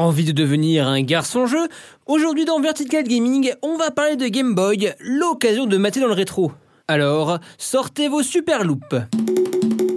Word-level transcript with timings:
Envie 0.00 0.24
de 0.24 0.32
devenir 0.32 0.88
un 0.88 1.02
garçon-jeu 1.02 1.68
Aujourd'hui 2.06 2.46
dans 2.46 2.58
Vertical 2.58 3.04
Gaming, 3.04 3.52
on 3.60 3.76
va 3.76 3.90
parler 3.90 4.16
de 4.16 4.28
Game 4.28 4.54
Boy, 4.54 4.94
l'occasion 4.98 5.66
de 5.66 5.76
mater 5.76 6.00
dans 6.00 6.06
le 6.06 6.14
rétro. 6.14 6.52
Alors, 6.88 7.38
sortez 7.58 8.08
vos 8.08 8.22
super 8.22 8.64
loupes. 8.64 8.96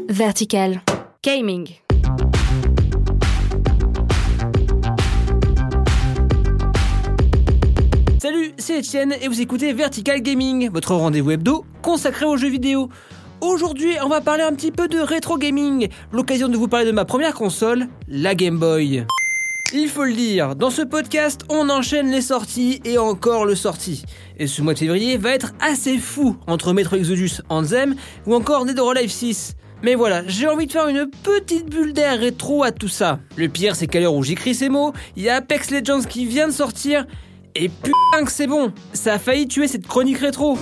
Vertical 0.09 0.81
Gaming. 1.23 1.69
Salut, 8.21 8.51
c'est 8.57 8.79
Etienne 8.79 9.15
et 9.21 9.29
vous 9.29 9.39
écoutez 9.39 9.71
Vertical 9.71 10.21
Gaming, 10.21 10.70
votre 10.70 10.95
rendez-vous 10.95 11.31
hebdo 11.31 11.63
consacré 11.81 12.25
aux 12.25 12.35
jeux 12.35 12.49
vidéo. 12.49 12.89
Aujourd'hui, 13.39 13.95
on 14.04 14.09
va 14.09 14.20
parler 14.20 14.43
un 14.43 14.54
petit 14.54 14.73
peu 14.73 14.89
de 14.89 14.99
rétro 14.99 15.38
gaming, 15.38 15.88
l'occasion 16.11 16.49
de 16.49 16.57
vous 16.57 16.67
parler 16.67 16.88
de 16.88 16.91
ma 16.91 17.05
première 17.05 17.35
console, 17.35 17.88
la 18.09 18.35
Game 18.35 18.59
Boy. 18.59 19.05
Il 19.75 19.89
faut 19.89 20.03
le 20.03 20.13
dire, 20.13 20.55
dans 20.55 20.69
ce 20.69 20.83
podcast, 20.83 21.41
on 21.49 21.67
enchaîne 21.67 22.11
les 22.11 22.21
sorties 22.21 22.79
et 22.86 23.00
encore 23.00 23.43
le 23.43 23.55
sorti. 23.55 24.04
Et 24.37 24.45
ce 24.45 24.61
mois 24.61 24.75
de 24.75 24.79
février 24.79 25.18
va 25.18 25.31
être 25.31 25.54
assez 25.59 25.97
fou 25.97 26.37
entre 26.45 26.73
Metro 26.73 26.95
Exodus 26.95 27.41
Anthem 27.50 27.95
ou 28.28 28.36
encore 28.36 28.65
Dead 28.65 28.78
or 28.78 28.91
Alive 28.91 29.09
6. 29.09 29.55
Mais 29.81 29.95
voilà, 29.95 30.21
j'ai 30.28 30.47
envie 30.47 30.67
de 30.67 30.71
faire 30.71 30.89
une 30.89 31.09
petite 31.23 31.71
bulle 31.71 31.91
d'air 31.91 32.19
rétro 32.19 32.61
à 32.61 32.72
tout 32.72 32.88
ça. 32.88 33.19
Le 33.36 33.50
pire, 33.50 33.75
c'est 33.75 33.88
qu'à 33.88 34.00
l'heure 34.00 34.14
où 34.14 34.22
j'écris 34.22 34.53
ces 34.53 34.69
mots, 34.69 34.94
il 35.16 35.23
y 35.23 35.30
a 35.30 35.38
Apex 35.38 35.72
Legends 35.72 36.03
qui 36.08 36.28
vient 36.28 36.47
de 36.47 36.53
sortir. 36.53 37.08
Et 37.55 37.67
putain 37.67 38.25
que 38.25 38.31
c'est 38.31 38.45
bon 38.45 38.73
Ça 38.94 39.14
a 39.14 39.19
failli 39.19 39.47
tuer 39.47 39.67
cette 39.67 39.88
chronique 39.88 40.19
rétro 40.19 40.55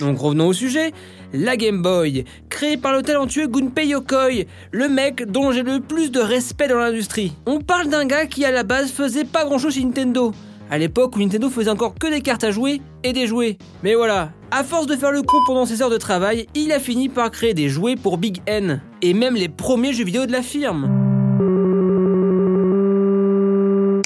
Donc 0.00 0.18
revenons 0.18 0.48
au 0.48 0.52
sujet, 0.52 0.92
la 1.34 1.56
Game 1.56 1.82
Boy, 1.82 2.24
créée 2.48 2.76
par 2.76 2.94
le 2.94 3.02
talentueux 3.02 3.48
Gunpei 3.48 3.88
Yokoi, 3.88 4.46
le 4.70 4.88
mec 4.88 5.24
dont 5.28 5.50
j'ai 5.50 5.64
le 5.64 5.80
plus 5.80 6.12
de 6.12 6.20
respect 6.20 6.68
dans 6.68 6.78
l'industrie. 6.78 7.32
On 7.44 7.60
parle 7.60 7.88
d'un 7.88 8.04
gars 8.04 8.26
qui 8.26 8.44
à 8.44 8.52
la 8.52 8.62
base 8.62 8.92
faisait 8.92 9.24
pas 9.24 9.44
grand 9.44 9.58
chose 9.58 9.74
chez 9.74 9.82
Nintendo, 9.82 10.32
à 10.70 10.78
l'époque 10.78 11.16
où 11.16 11.18
Nintendo 11.18 11.50
faisait 11.50 11.70
encore 11.70 11.96
que 11.96 12.06
des 12.06 12.20
cartes 12.20 12.44
à 12.44 12.52
jouer 12.52 12.80
et 13.02 13.12
des 13.12 13.26
jouets. 13.26 13.58
Mais 13.82 13.96
voilà, 13.96 14.30
à 14.52 14.62
force 14.62 14.86
de 14.86 14.94
faire 14.94 15.10
le 15.10 15.22
con 15.22 15.38
pendant 15.44 15.66
ses 15.66 15.82
heures 15.82 15.90
de 15.90 15.98
travail, 15.98 16.46
il 16.54 16.70
a 16.70 16.78
fini 16.78 17.08
par 17.08 17.32
créer 17.32 17.52
des 17.52 17.68
jouets 17.68 17.96
pour 17.96 18.16
Big 18.16 18.40
N, 18.46 18.80
et 19.02 19.12
même 19.12 19.34
les 19.34 19.48
premiers 19.48 19.92
jeux 19.92 20.04
vidéo 20.04 20.26
de 20.26 20.32
la 20.32 20.42
firme. 20.42 20.88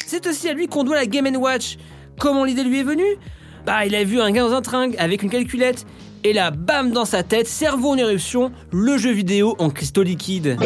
C'est 0.07 0.27
aussi 0.27 0.49
à 0.49 0.55
lui 0.55 0.67
qu'on 0.67 0.83
doit 0.83 0.97
la 0.97 1.05
Game 1.05 1.29
Watch. 1.37 1.77
Comment 2.19 2.45
l'idée 2.45 2.65
lui 2.65 2.81
est 2.81 2.85
venue? 2.85 3.19
Bah, 3.69 3.85
il 3.85 3.95
a 3.95 4.03
vu 4.03 4.19
un 4.19 4.31
gars 4.31 4.49
dans 4.49 4.55
un 4.55 4.63
tringue 4.63 4.97
avec 4.99 5.23
une 5.23 5.29
calculette. 5.29 5.85
Et 6.25 6.33
là, 6.33 6.51
bam 6.51 6.91
dans 6.91 7.05
sa 7.05 7.23
tête, 7.23 7.47
cerveau 7.47 7.91
en 7.91 7.97
éruption, 7.99 8.51
le 8.73 8.97
jeu 8.97 9.11
vidéo 9.11 9.57
en 9.59 9.69
cristaux 9.69 10.03
liquides. 10.03 10.57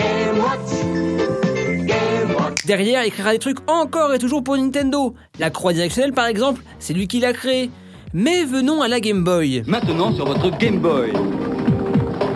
Derrière, 2.65 3.05
il 3.05 3.11
créera 3.11 3.33
des 3.33 3.41
trucs 3.41 3.59
encore 3.69 4.15
et 4.15 4.21
toujours 4.21 4.45
pour 4.45 4.57
Nintendo. 4.57 5.15
La 5.41 5.51
croix 5.51 5.73
directionnelle, 5.73 6.13
par 6.13 6.27
exemple, 6.27 6.63
c'est 6.79 6.95
lui 6.95 7.09
qui 7.09 7.19
l'a 7.19 7.33
créé. 7.33 7.71
Mais 8.15 8.45
venons 8.45 8.83
à 8.83 8.87
la 8.87 9.01
Game 9.01 9.25
Boy. 9.25 9.65
Maintenant 9.67 10.15
sur 10.15 10.25
votre 10.25 10.57
Game 10.57 10.79
Boy. 10.79 11.13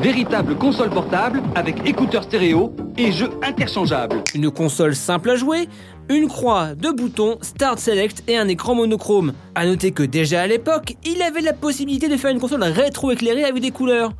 Véritable 0.03 0.57
console 0.57 0.91
portable 0.91 1.45
avec 1.55 1.77
écouteurs 1.87 2.25
stéréo 2.25 2.75
et 2.99 3.13
jeux 3.13 3.31
interchangeables. 3.43 4.23
Une 4.35 4.51
console 4.51 4.95
simple 4.95 5.31
à 5.31 5.37
jouer, 5.37 5.69
une 6.09 6.29
croix, 6.29 6.75
deux 6.75 6.93
boutons, 6.93 7.39
Start 7.43 7.79
Select 7.79 8.23
et 8.29 8.37
un 8.37 8.49
écran 8.49 8.75
monochrome. 8.75 9.33
A 9.55 9.67
noter 9.67 9.91
que 9.91 10.03
déjà 10.03 10.43
à 10.43 10.47
l'époque, 10.47 10.95
il 11.05 11.23
avait 11.23 11.41
la 11.41 11.53
possibilité 11.53 12.09
de 12.09 12.17
faire 12.17 12.31
une 12.31 12.41
console 12.41 12.63
rétro-éclairée 12.63 13.45
avec 13.45 13.63
des 13.63 13.71
couleurs. 13.71 14.13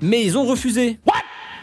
Mais 0.00 0.24
ils 0.24 0.38
ont 0.38 0.44
refusé. 0.44 0.98
What? 1.06 1.14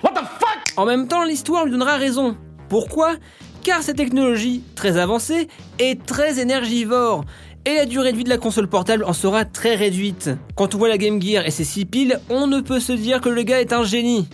What 0.03 0.11
the 0.11 0.25
fuck? 0.25 0.73
En 0.77 0.85
même 0.85 1.07
temps, 1.07 1.23
l'histoire 1.23 1.65
lui 1.65 1.71
donnera 1.71 1.97
raison. 1.97 2.37
Pourquoi? 2.69 3.15
Car 3.63 3.83
cette 3.83 3.97
technologie, 3.97 4.63
très 4.75 4.97
avancée, 4.97 5.47
est 5.79 6.05
très 6.05 6.39
énergivore. 6.39 7.25
Et 7.65 7.75
la 7.75 7.85
durée 7.85 8.13
de 8.13 8.17
vie 8.17 8.23
de 8.23 8.29
la 8.29 8.37
console 8.37 8.67
portable 8.67 9.03
en 9.03 9.13
sera 9.13 9.43
très 9.43 9.75
réduite. 9.75 10.29
Quand 10.55 10.75
on 10.75 10.77
voit 10.77 10.87
la 10.87 10.97
Game 10.97 11.21
Gear 11.21 11.45
et 11.45 11.51
ses 11.51 11.65
6 11.65 11.85
piles, 11.85 12.19
on 12.29 12.47
ne 12.47 12.61
peut 12.61 12.79
se 12.79 12.93
dire 12.93 13.19
que 13.19 13.29
le 13.29 13.43
gars 13.43 13.59
est 13.59 13.73
un 13.73 13.83
génie. 13.83 14.27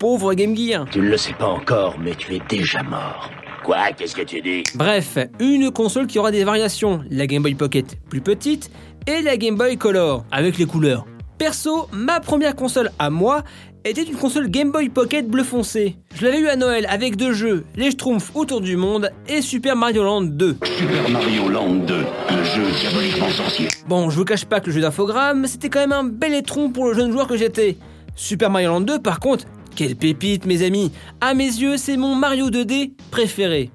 Pauvre 0.00 0.32
Game 0.32 0.56
Gear. 0.56 0.86
Tu 0.90 1.00
ne 1.00 1.10
le 1.10 1.18
sais 1.18 1.34
pas 1.34 1.48
encore, 1.48 1.98
mais 2.02 2.14
tu 2.14 2.34
es 2.34 2.40
déjà 2.48 2.82
mort. 2.82 3.30
Quoi? 3.62 3.92
Qu'est-ce 3.92 4.16
que 4.16 4.22
tu 4.22 4.40
dis? 4.40 4.62
Bref, 4.74 5.18
une 5.38 5.70
console 5.70 6.06
qui 6.06 6.18
aura 6.18 6.30
des 6.30 6.42
variations. 6.42 7.02
La 7.10 7.26
Game 7.26 7.42
Boy 7.42 7.54
Pocket 7.54 7.98
plus 8.08 8.22
petite 8.22 8.70
et 9.06 9.20
la 9.20 9.36
Game 9.36 9.56
Boy 9.56 9.76
Color 9.76 10.24
avec 10.32 10.56
les 10.56 10.64
couleurs. 10.64 11.04
Perso, 11.36 11.86
ma 11.92 12.18
première 12.18 12.56
console 12.56 12.90
à 12.98 13.10
moi 13.10 13.42
était 13.84 14.04
une 14.04 14.16
console 14.16 14.48
Game 14.48 14.72
Boy 14.72 14.88
Pocket 14.88 15.28
bleu 15.28 15.44
foncé. 15.44 15.98
Je 16.14 16.24
l'avais 16.24 16.40
eu 16.40 16.48
à 16.48 16.56
Noël 16.56 16.86
avec 16.88 17.16
deux 17.16 17.34
jeux, 17.34 17.66
les 17.76 17.90
Schtroumpfs 17.90 18.34
autour 18.34 18.62
du 18.62 18.78
monde 18.78 19.10
et 19.28 19.42
Super 19.42 19.76
Mario 19.76 20.02
Land 20.02 20.22
2. 20.22 20.56
Super 20.64 21.10
Mario 21.10 21.46
Land 21.50 21.74
2, 21.74 21.94
un 22.30 22.44
jeu 22.44 22.62
diaboliquement 22.80 23.28
sorcier. 23.28 23.68
Bon, 23.86 24.08
je 24.08 24.16
vous 24.16 24.24
cache 24.24 24.46
pas 24.46 24.60
que 24.60 24.68
le 24.68 24.72
jeu 24.72 24.80
d'infogramme, 24.80 25.46
c'était 25.46 25.68
quand 25.68 25.80
même 25.80 25.92
un 25.92 26.04
bel 26.04 26.32
étron 26.32 26.70
pour 26.70 26.86
le 26.86 26.94
jeune 26.94 27.12
joueur 27.12 27.26
que 27.26 27.36
j'étais. 27.36 27.76
Super 28.16 28.48
Mario 28.48 28.70
Land 28.70 28.80
2, 28.80 28.98
par 28.98 29.20
contre, 29.20 29.44
quelle 29.74 29.96
pépite, 29.96 30.46
mes 30.46 30.62
amis. 30.62 30.92
À 31.20 31.34
mes 31.34 31.44
yeux, 31.44 31.76
c'est 31.76 31.96
mon 31.96 32.14
Mario 32.14 32.50
2D 32.50 32.92
préféré. 33.10 33.70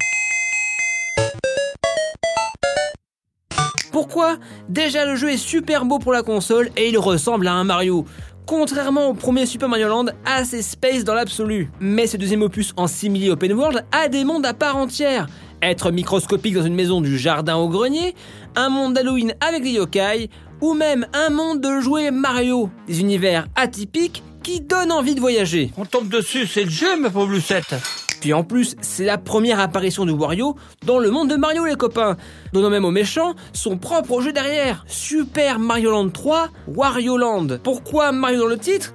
Pourquoi? 3.91 4.37
Déjà, 4.67 5.05
le 5.05 5.15
jeu 5.15 5.31
est 5.31 5.37
super 5.37 5.85
beau 5.85 5.99
pour 5.99 6.11
la 6.11 6.21
console 6.21 6.69
et 6.75 6.89
il 6.89 6.97
ressemble 6.97 7.47
à 7.47 7.53
un 7.53 7.63
Mario. 7.63 8.05
Contrairement 8.45 9.07
au 9.07 9.13
premier 9.13 9.45
Super 9.45 9.69
Mario 9.69 9.87
Land, 9.87 10.05
assez 10.25 10.61
space 10.61 11.03
dans 11.03 11.15
l'absolu. 11.15 11.71
Mais 11.79 12.05
ce 12.05 12.17
deuxième 12.17 12.43
opus 12.43 12.73
en 12.77 12.87
simili 12.87 13.31
open 13.31 13.53
world 13.53 13.85
a 13.91 14.07
des 14.07 14.23
mondes 14.23 14.45
à 14.45 14.53
part 14.53 14.77
entière. 14.77 15.27
Être 15.61 15.91
microscopique 15.91 16.53
dans 16.53 16.65
une 16.65 16.75
maison 16.75 17.01
du 17.01 17.17
jardin 17.17 17.55
au 17.55 17.69
grenier, 17.69 18.13
un 18.55 18.69
monde 18.69 18.93
d'Halloween 18.93 19.33
avec 19.39 19.63
des 19.63 19.71
yokai, 19.71 20.29
ou 20.61 20.73
même 20.73 21.07
un 21.13 21.29
monde 21.29 21.61
de 21.61 21.79
jouets 21.79 22.11
Mario. 22.11 22.69
Des 22.87 22.99
univers 22.99 23.47
atypiques 23.55 24.23
qui 24.45 24.61
donnent 24.61 24.91
envie 24.91 25.15
de 25.15 25.19
voyager. 25.19 25.71
On 25.75 25.85
tombe 25.85 26.07
dessus, 26.07 26.45
c'est 26.45 26.65
le 26.65 26.69
jeu, 26.69 26.99
ma 26.99 27.09
pauvre 27.09 27.31
Lucette. 27.31 27.73
Puis 28.21 28.31
en 28.31 28.43
plus, 28.43 28.75
c'est 28.79 29.03
la 29.03 29.17
première 29.17 29.59
apparition 29.59 30.05
de 30.05 30.11
Wario 30.11 30.55
dans 30.85 30.99
le 30.99 31.09
monde 31.09 31.31
de 31.31 31.35
Mario, 31.35 31.65
les 31.65 31.73
copains, 31.73 32.15
donnant 32.53 32.69
même 32.69 32.85
au 32.85 32.91
méchant 32.91 33.33
son 33.53 33.79
propre 33.79 34.21
jeu 34.21 34.33
derrière. 34.33 34.85
Super 34.87 35.57
Mario 35.57 35.89
Land 35.89 36.09
3, 36.09 36.49
Wario 36.67 37.17
Land. 37.17 37.57
Pourquoi 37.63 38.11
Mario 38.11 38.41
dans 38.41 38.45
le 38.45 38.59
titre? 38.59 38.93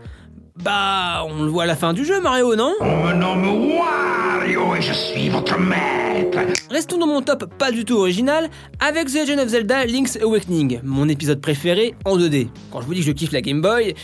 Bah, 0.63 1.25
on 1.27 1.43
le 1.43 1.49
voit 1.49 1.65
à 1.65 1.67
la 1.67 1.75
fin 1.75 1.95
du 1.95 2.05
jeu, 2.05 2.21
Mario, 2.21 2.55
non? 2.55 2.73
On 2.81 3.07
me 3.07 3.13
nomme 3.13 3.73
Wario 3.73 4.77
et 4.77 4.83
je 4.83 4.93
suis 4.93 5.31
votre 5.31 5.59
maître. 5.59 6.39
Restons 6.71 6.99
dans 6.99 7.09
mon 7.09 7.23
top 7.23 7.53
pas 7.59 7.73
du 7.73 7.85
tout 7.85 7.97
original 7.97 8.49
avec 8.79 9.09
The 9.09 9.27
Legend 9.27 9.41
of 9.41 9.49
Zelda 9.49 9.85
Link's 9.85 10.17
Awakening, 10.23 10.81
mon 10.85 11.09
épisode 11.09 11.41
préféré 11.41 11.97
en 12.05 12.17
2D. 12.17 12.47
Quand 12.71 12.81
je 12.83 12.87
vous 12.87 12.95
dis 12.95 13.01
que 13.01 13.07
je 13.07 13.13
kiffe 13.13 13.33
la 13.33 13.41
Game 13.41 13.61
Boy, 13.61 13.97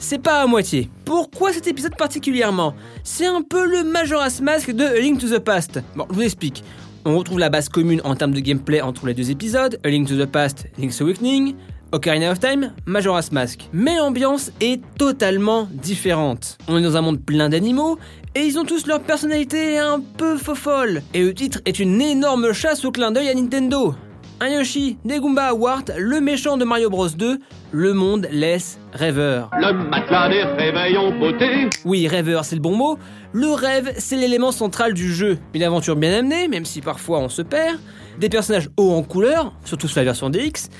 c'est 0.00 0.18
pas 0.18 0.42
à 0.42 0.46
moitié. 0.48 0.90
Pourquoi 1.04 1.52
cet 1.52 1.68
épisode 1.68 1.94
particulièrement? 1.96 2.74
C'est 3.04 3.26
un 3.26 3.42
peu 3.42 3.64
le 3.64 3.84
Majora's 3.84 4.40
Mask 4.40 4.72
de 4.72 5.00
Link 5.00 5.20
to 5.20 5.28
the 5.28 5.38
Past. 5.38 5.80
Bon, 5.94 6.06
je 6.10 6.14
vous 6.16 6.22
explique. 6.22 6.64
On 7.04 7.16
retrouve 7.16 7.38
la 7.38 7.48
base 7.48 7.68
commune 7.68 8.00
en 8.04 8.16
termes 8.16 8.32
de 8.32 8.40
gameplay 8.40 8.80
entre 8.80 9.06
les 9.06 9.14
deux 9.14 9.30
épisodes, 9.30 9.78
A 9.84 9.88
Link 9.88 10.08
to 10.08 10.16
the 10.16 10.26
Past, 10.26 10.66
Link's 10.78 11.00
Awakening, 11.00 11.54
Ocarina 11.92 12.30
of 12.30 12.40
Time, 12.40 12.72
Majora's 12.86 13.32
Mask. 13.32 13.68
Mais 13.72 13.96
l'ambiance 13.96 14.50
est 14.60 14.80
totalement 14.98 15.68
différente. 15.72 16.58
On 16.68 16.78
est 16.78 16.82
dans 16.82 16.96
un 16.96 17.02
monde 17.02 17.20
plein 17.20 17.48
d'animaux, 17.48 17.98
et 18.34 18.42
ils 18.42 18.58
ont 18.58 18.64
tous 18.64 18.86
leur 18.86 19.00
personnalité 19.00 19.78
un 19.78 20.00
peu 20.00 20.36
fofolle. 20.36 21.02
Et 21.14 21.22
le 21.22 21.34
titre 21.34 21.60
est 21.66 21.78
une 21.78 22.00
énorme 22.00 22.52
chasse 22.52 22.84
au 22.84 22.90
clin 22.90 23.10
d'œil 23.10 23.28
à 23.28 23.34
Nintendo. 23.34 23.94
Un 24.42 24.48
Yoshi, 24.48 24.96
des 25.04 25.18
Goomba 25.18 25.48
à 25.48 25.52
Wart, 25.52 25.84
le 25.98 26.18
méchant 26.22 26.56
de 26.56 26.64
Mario 26.64 26.88
Bros 26.88 27.10
2, 27.10 27.38
le 27.72 27.92
monde 27.92 28.26
laisse 28.32 28.78
rêveur. 28.94 29.50
Le 29.52 29.70
matelas 29.74 30.30
des 30.30 30.44
réveils 30.44 30.96
en 30.96 31.12
beauté. 31.12 31.68
Oui, 31.84 32.08
rêveur, 32.08 32.46
c'est 32.46 32.56
le 32.56 32.62
bon 32.62 32.74
mot. 32.74 32.98
Le 33.34 33.48
rêve, 33.48 33.92
c'est 33.98 34.16
l'élément 34.16 34.50
central 34.50 34.94
du 34.94 35.12
jeu. 35.12 35.36
Une 35.52 35.62
aventure 35.62 35.94
bien 35.94 36.20
amenée, 36.20 36.48
même 36.48 36.64
si 36.64 36.80
parfois 36.80 37.18
on 37.18 37.28
se 37.28 37.42
perd. 37.42 37.78
Des 38.18 38.30
personnages 38.30 38.70
hauts 38.78 38.92
en 38.92 39.02
couleur, 39.02 39.52
surtout 39.66 39.88
sur 39.88 40.00
la 40.00 40.04
version 40.04 40.30
DX. 40.30 40.70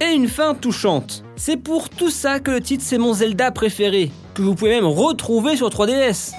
Et 0.00 0.12
une 0.12 0.26
fin 0.26 0.56
touchante. 0.56 1.22
C'est 1.36 1.56
pour 1.56 1.90
tout 1.90 2.10
ça 2.10 2.40
que 2.40 2.50
le 2.50 2.60
titre 2.60 2.82
c'est 2.84 2.98
mon 2.98 3.12
Zelda 3.12 3.52
préféré, 3.52 4.10
que 4.34 4.42
vous 4.42 4.56
pouvez 4.56 4.70
même 4.70 4.86
retrouver 4.86 5.54
sur 5.56 5.68
3DS. 5.68 6.32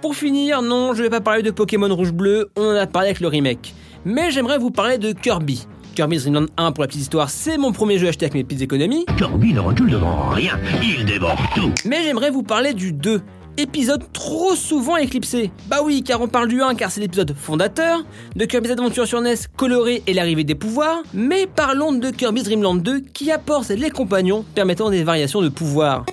Pour 0.00 0.16
finir, 0.16 0.62
non, 0.62 0.94
je 0.94 1.02
vais 1.02 1.10
pas 1.10 1.20
parler 1.20 1.42
de 1.42 1.50
Pokémon 1.50 1.94
Rouge-Bleu, 1.94 2.50
on 2.56 2.64
en 2.64 2.74
a 2.74 2.86
parlé 2.86 3.08
avec 3.08 3.20
le 3.20 3.28
remake. 3.28 3.74
Mais 4.06 4.30
j'aimerais 4.30 4.56
vous 4.56 4.70
parler 4.70 4.96
de 4.96 5.12
Kirby. 5.12 5.66
Kirby's 5.94 6.22
Dream 6.22 6.34
Land 6.34 6.46
1 6.56 6.72
pour 6.72 6.84
la 6.84 6.88
petite 6.88 7.02
histoire, 7.02 7.28
c'est 7.28 7.58
mon 7.58 7.72
premier 7.72 7.98
jeu 7.98 8.08
acheté 8.08 8.24
avec 8.24 8.32
mes 8.32 8.42
petites 8.42 8.62
économies. 8.62 9.04
Kirby 9.18 9.52
ne 9.52 9.60
recule 9.60 9.90
devant 9.90 10.30
rien, 10.30 10.58
il 10.82 11.04
dévore 11.04 11.36
tout. 11.54 11.70
Mais 11.84 12.02
j'aimerais 12.02 12.30
vous 12.30 12.42
parler 12.42 12.72
du 12.72 12.94
2, 12.94 13.20
épisode 13.58 14.10
trop 14.14 14.54
souvent 14.54 14.96
éclipsé. 14.96 15.50
Bah 15.68 15.80
oui, 15.84 16.02
car 16.02 16.22
on 16.22 16.28
parle 16.28 16.48
du 16.48 16.62
1 16.62 16.76
car 16.76 16.90
c'est 16.90 17.02
l'épisode 17.02 17.34
fondateur, 17.36 18.02
de 18.34 18.44
Kirby's 18.46 18.70
Adventure 18.70 19.06
sur 19.06 19.20
NES 19.20 19.34
coloré 19.54 20.02
et 20.06 20.14
l'arrivée 20.14 20.44
des 20.44 20.54
pouvoirs, 20.54 21.02
mais 21.12 21.46
parlons 21.46 21.92
de 21.92 22.08
Kirby's 22.08 22.44
Dream 22.44 22.62
Land 22.62 22.76
2 22.76 23.00
qui 23.00 23.30
apporte 23.30 23.68
les 23.68 23.90
compagnons 23.90 24.46
permettant 24.54 24.88
des 24.88 25.04
variations 25.04 25.42
de 25.42 25.50
pouvoir. 25.50 26.06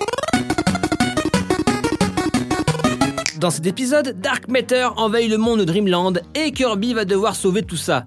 Dans 3.38 3.50
cet 3.50 3.66
épisode, 3.66 4.20
Dark 4.20 4.48
Matter 4.48 4.88
envahit 4.96 5.30
le 5.30 5.38
monde 5.38 5.60
de 5.60 5.64
Dreamland 5.64 6.20
et 6.34 6.50
Kirby 6.50 6.92
va 6.92 7.04
devoir 7.04 7.36
sauver 7.36 7.62
tout 7.62 7.76
ça. 7.76 8.06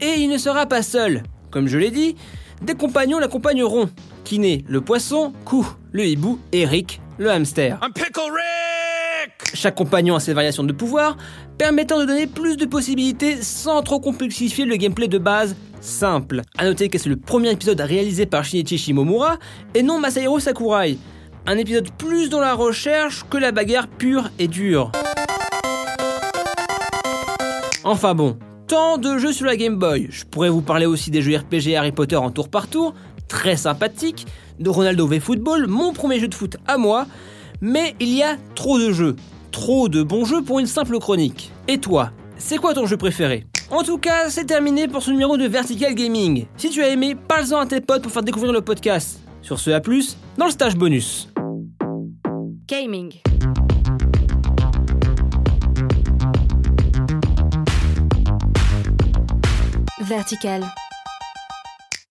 Et 0.00 0.14
il 0.18 0.28
ne 0.28 0.38
sera 0.38 0.66
pas 0.66 0.82
seul. 0.82 1.22
Comme 1.52 1.68
je 1.68 1.78
l'ai 1.78 1.92
dit, 1.92 2.16
des 2.62 2.74
compagnons 2.74 3.20
l'accompagneront. 3.20 3.88
Kiné, 4.24 4.64
le 4.66 4.80
poisson, 4.80 5.32
Kou, 5.44 5.64
le 5.92 6.04
hibou 6.04 6.40
et 6.50 6.64
Rick, 6.64 7.00
le 7.18 7.30
hamster. 7.30 7.78
Un 7.80 7.90
pickle 7.90 8.22
Rick 8.22 9.54
Chaque 9.54 9.76
compagnon 9.76 10.16
a 10.16 10.20
ses 10.20 10.32
variations 10.32 10.64
de 10.64 10.72
pouvoir, 10.72 11.16
permettant 11.58 12.00
de 12.00 12.04
donner 12.04 12.26
plus 12.26 12.56
de 12.56 12.66
possibilités 12.66 13.40
sans 13.40 13.82
trop 13.82 14.00
complexifier 14.00 14.64
le 14.64 14.74
gameplay 14.74 15.06
de 15.06 15.18
base 15.18 15.54
simple. 15.80 16.42
A 16.58 16.64
noter 16.64 16.88
que 16.88 16.98
c'est 16.98 17.08
le 17.08 17.16
premier 17.16 17.52
épisode 17.52 17.80
réalisé 17.80 18.26
par 18.26 18.44
Shinichi 18.44 18.78
Shimomura 18.78 19.38
et 19.74 19.84
non 19.84 20.00
Masahiro 20.00 20.40
Sakurai. 20.40 20.98
Un 21.44 21.58
épisode 21.58 21.90
plus 21.98 22.30
dans 22.30 22.38
la 22.38 22.54
recherche 22.54 23.24
que 23.28 23.36
la 23.36 23.50
bagarre 23.50 23.88
pure 23.88 24.30
et 24.38 24.46
dure. 24.46 24.92
Enfin 27.82 28.14
bon, 28.14 28.38
tant 28.68 28.96
de 28.96 29.18
jeux 29.18 29.32
sur 29.32 29.46
la 29.46 29.56
Game 29.56 29.76
Boy. 29.76 30.06
Je 30.08 30.24
pourrais 30.24 30.50
vous 30.50 30.62
parler 30.62 30.86
aussi 30.86 31.10
des 31.10 31.20
jeux 31.20 31.36
RPG 31.36 31.74
Harry 31.76 31.90
Potter 31.90 32.14
en 32.14 32.30
tour 32.30 32.48
par 32.48 32.68
tour, 32.68 32.94
très 33.26 33.56
sympathique, 33.56 34.24
de 34.60 34.70
Ronaldo 34.70 35.04
V 35.08 35.18
Football, 35.18 35.66
mon 35.66 35.92
premier 35.92 36.20
jeu 36.20 36.28
de 36.28 36.34
foot 36.34 36.58
à 36.68 36.78
moi, 36.78 37.06
mais 37.60 37.96
il 37.98 38.14
y 38.14 38.22
a 38.22 38.36
trop 38.54 38.78
de 38.78 38.92
jeux, 38.92 39.16
trop 39.50 39.88
de 39.88 40.04
bons 40.04 40.24
jeux 40.24 40.42
pour 40.42 40.60
une 40.60 40.68
simple 40.68 41.00
chronique. 41.00 41.50
Et 41.66 41.78
toi, 41.78 42.12
c'est 42.38 42.58
quoi 42.58 42.72
ton 42.72 42.86
jeu 42.86 42.96
préféré? 42.96 43.46
En 43.68 43.82
tout 43.82 43.98
cas, 43.98 44.30
c'est 44.30 44.44
terminé 44.44 44.86
pour 44.86 45.02
ce 45.02 45.10
numéro 45.10 45.36
de 45.36 45.48
Vertical 45.48 45.94
Gaming. 45.96 46.46
Si 46.56 46.70
tu 46.70 46.82
as 46.82 46.88
aimé, 46.90 47.16
parle-en 47.16 47.58
à 47.58 47.66
tes 47.66 47.80
potes 47.80 48.02
pour 48.02 48.12
faire 48.12 48.22
découvrir 48.22 48.52
le 48.52 48.60
podcast. 48.60 49.18
Sur 49.40 49.58
ce, 49.58 49.70
à 49.70 49.80
plus, 49.80 50.16
dans 50.38 50.44
le 50.44 50.52
stage 50.52 50.76
bonus. 50.76 51.31
Gaming. 52.72 53.12
Vertical. 60.00 60.72